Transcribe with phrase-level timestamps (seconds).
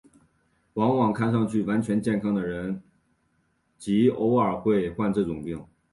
[0.73, 2.81] 往往看上去完全健康的人
[3.77, 5.63] 极偶尔会患这种病。